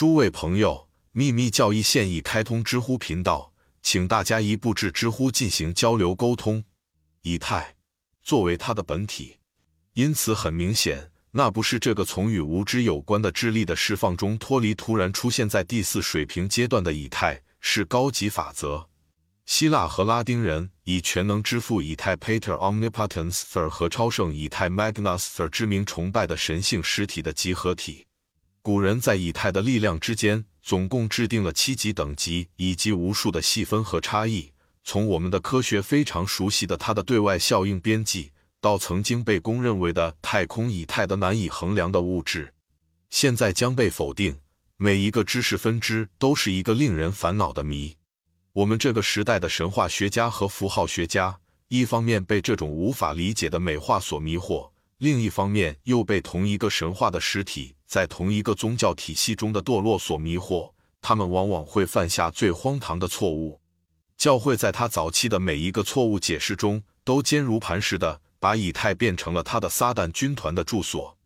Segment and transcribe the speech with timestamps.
[0.00, 3.52] 诸位朋友，秘密教义现已开通知乎频道，
[3.82, 6.64] 请大家一步至知乎进行交流沟通。
[7.20, 7.76] 以太
[8.22, 9.36] 作为它的本体，
[9.92, 18.88] 因此很明显，那不是这个从与无知有关的智力的释放中脱离，突然出现在第四水平阶段的以太，是高级法则。
[19.44, 28.06] 希腊和拉丁人以全能之父以太 （Pater Omnipotens） 和超圣以太 （Magnus Thur） 之名崇拜的神性实体的集合体。
[28.62, 34.52] 古人在以太的力量之间总共制定了七级等级，以及无数的细分和差异。
[34.84, 42.52] 从我们的科学非常熟悉的它的对外效应边际，到曾经被公认为的太空以太的难以衡量的物质，
[43.08, 44.38] 现在将被否定。
[44.76, 47.96] 每一个知识分支都是一个令人烦恼的谜。
[48.52, 60.72] 我们这个时代的神话学家和符号学家，一方面被这种无法理解的美化所迷惑，另一方面又被同一个神话的实体在同一个宗教体系中的堕落所迷惑。
[61.02, 63.60] 他们往往会犯下最荒唐的错误。
[64.16, 71.16] 教会在他早期的每一个错误解释中，都坚如磐石的把以太变成了他的撒旦军团的住所。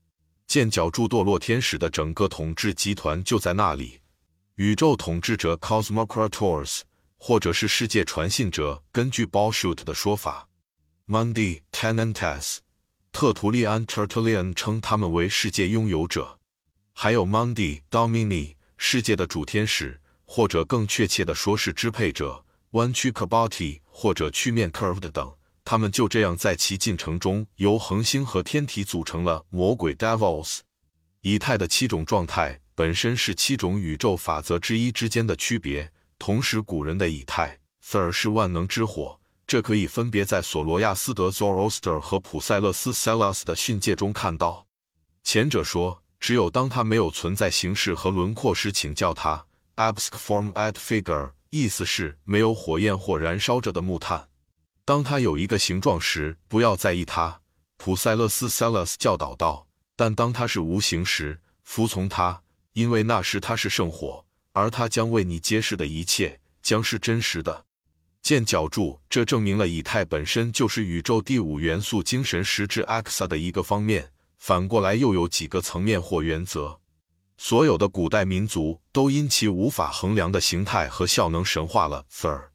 [0.47, 4.01] 剑角柱堕落天使的整个统治集团就在那里。
[4.55, 6.81] 宇宙统治者 Cosmocrators。
[7.17, 10.47] 或者是世界传信者，根据 b a l s h u t 的说法
[11.09, 12.59] ，Mundi Tenentes，
[13.15, 16.41] 特图利安 Tertullian 称他们为世界拥有者，
[16.93, 25.33] 还有 Mundi Domini，世界的主天使，或者更确切的说是支配者，弯曲 Kabati 或者曲面 Curved 等，
[25.65, 30.59] 他们就这样在其进程中由恒星和天体组成了魔鬼 Devils。
[31.21, 35.93] 以太的七种状态本身是七种宇宙法则之一之间的区别。
[36.19, 44.67] 同时，古人的以太 Thur 是万能之火，这可以分别在索罗亚斯德 Zoroaster 和普塞勒斯 Celas 的训诫中看到。
[45.23, 54.29] 前者说，只有当它没有存在形式和轮廓时，请叫它 Absc Form at Figure，意思是没有火焰或燃烧着的木炭。
[54.85, 57.41] 当它有一个形状时，不要在意它。
[57.77, 59.67] 普塞勒斯 Celas 教导道。
[59.97, 64.25] 但当它是无形时，服从它，因为那时它是圣火。
[64.57, 67.65] 而他将为你揭示的一切将是真实的。
[68.25, 74.11] 见角柱，这证明了以太本身就是宇宙第五元素精神实质 Axa 的一个方面。
[74.39, 76.81] 反过来又有几个层面或原则。
[77.37, 82.49] 所有的古代民族都因其无法衡量的形态和效能神化了 Sir，。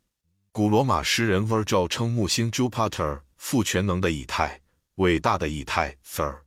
[0.51, 4.61] 古罗马诗人 Virgil 称木星 Jupiter 负全能的以太，
[4.95, 6.39] 伟大的以太 Sir，。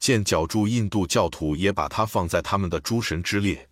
[0.00, 3.68] 见角柱，印度教徒也把它放在他们的诸神之列。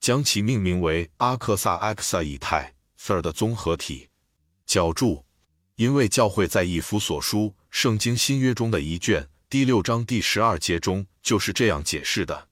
[0.00, 4.08] 将其命名为阿克萨 （Axa） 以太 Sir 的综合体。
[4.72, 5.22] 脚注：
[5.76, 12.48] 因为教会在以弗所书圣经新约中的一卷第六章第十二节中就是这样解释的：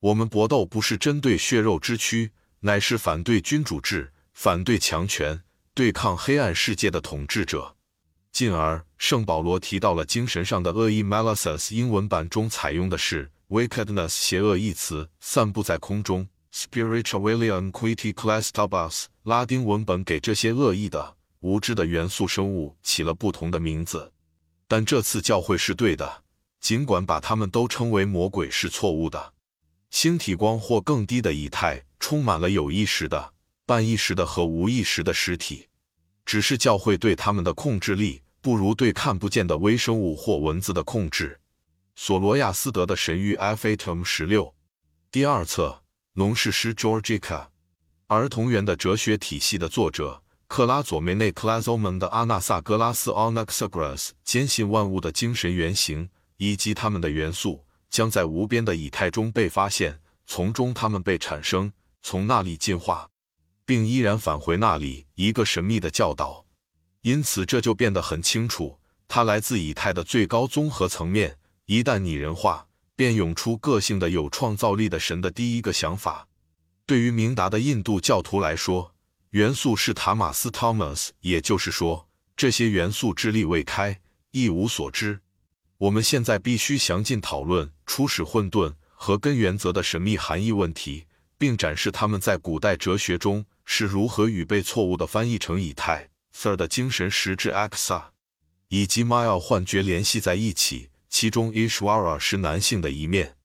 [0.00, 5.42] 我们搏斗不是针对血肉之躯，乃是反对君主制，反对强权，
[5.74, 7.76] 对抗黑暗世界的统治者。
[8.32, 11.74] 进而，圣保罗提到了精神上的恶意 （Malice）。
[11.74, 16.26] 英文版中采用的是 “wickedness” 邪恶一词，散布在空中。
[16.50, 24.12] Spiritualium quiti clastabus，拉丁文本给这些恶意的、无知的元素生物起了不同的名字，
[24.66, 26.24] 但这次教会是对的，
[26.60, 29.34] 尽管把他们都称为魔鬼是错误的。
[29.90, 33.32] 星体光或更低的以太充满了有意识的、
[33.64, 35.68] 半意识的和无意识的实体，
[36.24, 41.40] 只是教会对他们的控制力不如对看不见的微生物或文字的控制。
[41.94, 44.54] 索罗亚斯德的神谕 F Atom 十六，
[45.10, 45.82] 第二册。
[46.14, 47.46] 农事师 Georgica，
[48.08, 61.72] 儿童园的哲学体系的作者克拉佐梅内克拉佐门的阿纳萨格拉斯 onaxagoras 坚信万物的精神原型以及它们的元素将在无边的以太中被发现，从中它们被产生，
[62.02, 63.08] 从那里进化，
[63.64, 65.06] 并依然返回那里。
[65.14, 66.46] 一个神秘的教导，
[67.02, 71.38] 因此这就变得很清楚，它来自以太的最高综合层面。
[71.66, 72.66] 一旦拟人化。
[72.98, 76.26] 便涌出个性的、有创造力的神的第一个想法。
[76.84, 78.92] 对于明达的印度教徒来说，
[79.30, 85.20] 元素是塔马斯 （Thomas），也就是说，这些元素智力未开，一无所知。
[85.76, 91.04] 我们现在必须详尽讨论初始混沌和根原则的神秘含义问题，
[91.36, 98.04] 并展示他们在古代哲学中是如何与被错误的翻译成以太 （Thur） 的精神实质 （Axa）
[98.68, 100.88] 以及 Maya 幻觉联系在一起。
[101.10, 103.36] 其中，Ishvara 是男性的一面。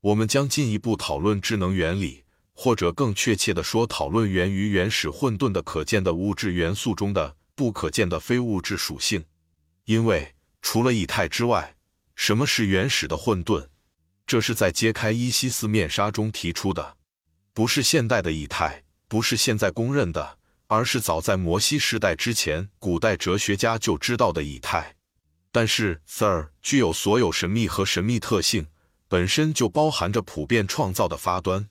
[0.00, 2.24] 我们将进一步讨论智能原理，
[2.60, 9.24] 或者更确切地说，讨论源于原始混沌的可见的物质元素中的不可见的非物质属性。
[9.84, 11.76] 因为除了以太之外，
[12.16, 13.68] 什么是原始的混沌？
[14.26, 16.96] 这是在揭开伊西斯面纱中提出的。
[17.54, 24.96] 不是现代的以太，不是现在公认的，而是早在摩西时代之前，古代哲学家就知道的以太。
[25.52, 28.66] 但是，Sir 具有所有神秘和神秘特性，
[29.06, 31.68] 本身就包含着普遍创造的发端。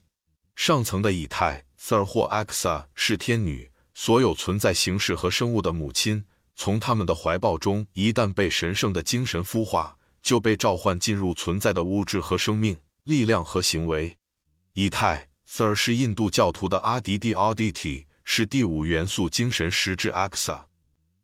[0.58, 6.24] 上层的以太，Sir 或 Axa 是天女，所有存在形式和生物的母亲。
[6.56, 14.18] 从他们的怀抱中，一旦被神圣的精神孵化，就被召唤进入存在的物质和生命、力量和行为。
[14.72, 20.62] 以太，Sir 是印度教徒的阿迪蒂 （Aditi），是第五元素精神实质 Axa。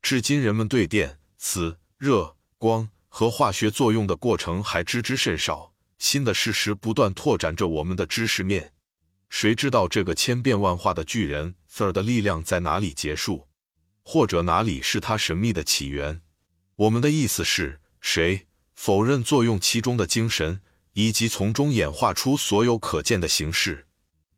[0.00, 2.36] 至今，人们对电、磁、热。
[2.56, 8.70] 光和化学作用的过程还知之甚少，新的事实不断拓展着我们的知识面。
[9.28, 13.48] 谁知道这个千变万化的巨人 Sir 的力量在哪里结束，
[14.04, 16.20] 或者哪里是他神秘的起源？
[16.76, 20.60] 我们的意思是，谁否认作用其中的精神，
[20.92, 23.86] 以及从中演化出所有可见的形式？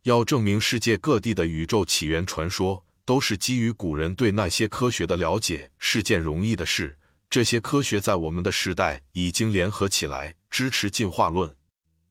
[0.02, 6.98] 要证明世界各地的宇宙起源传说都是基于古人对那些科学的了解，是件容易的事。
[7.28, 11.54] 这些科学在我们的时代已经联合起来，支持进化论。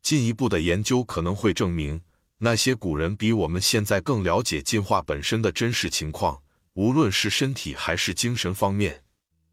[0.02, 2.02] 进一步的研究可能会证明，
[2.40, 6.42] 那些古人比我们现在更了解进化本身的真实情况，
[6.74, 9.04] 无论是身体还是精神方面。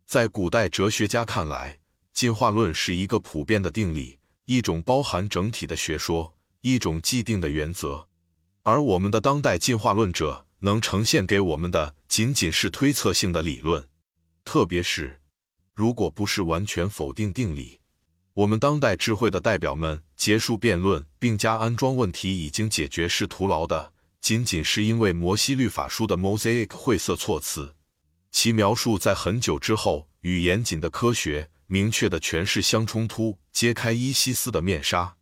[0.04, 1.78] 在古代哲学家看来，
[2.12, 8.08] 进化论是一个普遍的定理，一种包含整体的学说，一种既定的原则。
[8.62, 13.88] 而我们的当代进化论者能呈现给我们的，仅仅是推测性的理论，
[14.44, 15.20] 特别是。
[15.74, 17.80] 如果不是完全否定定理，
[18.34, 23.92] 我们当代智慧的代表们结束辩论并加安装问题已经解决是徒劳的，
[24.22, 27.74] 仅仅是因为摩西律法书的 Mosaic 晦涩措辞，
[28.30, 35.16] 其描述在很久之后与严谨的科学明确的诠释相冲突，揭开伊西斯的面纱。